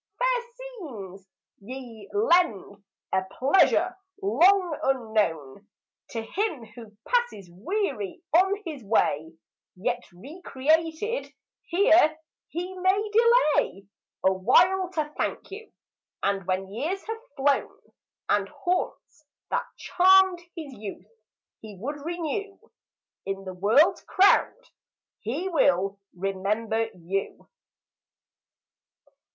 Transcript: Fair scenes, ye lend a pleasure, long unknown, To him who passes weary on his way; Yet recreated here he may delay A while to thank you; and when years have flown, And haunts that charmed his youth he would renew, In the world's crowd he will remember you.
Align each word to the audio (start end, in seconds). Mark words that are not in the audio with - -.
Fair 0.17 0.41
scenes, 0.57 1.27
ye 1.59 2.09
lend 2.11 2.83
a 3.13 3.21
pleasure, 3.37 3.95
long 4.23 4.75
unknown, 4.81 5.67
To 6.09 6.23
him 6.23 6.65
who 6.65 6.97
passes 7.07 7.51
weary 7.51 8.23
on 8.33 8.59
his 8.65 8.83
way; 8.83 9.37
Yet 9.75 10.01
recreated 10.11 11.31
here 11.67 12.17
he 12.47 12.73
may 12.79 13.11
delay 13.13 13.85
A 14.25 14.33
while 14.33 14.89
to 14.93 15.13
thank 15.19 15.51
you; 15.51 15.71
and 16.23 16.47
when 16.47 16.71
years 16.73 17.03
have 17.03 17.21
flown, 17.37 17.79
And 18.27 18.49
haunts 18.49 19.23
that 19.51 19.67
charmed 19.77 20.39
his 20.55 20.73
youth 20.73 21.05
he 21.59 21.77
would 21.77 22.03
renew, 22.03 22.57
In 23.27 23.43
the 23.45 23.53
world's 23.53 24.01
crowd 24.01 24.63
he 25.19 25.47
will 25.47 25.99
remember 26.15 26.87
you. 26.95 27.47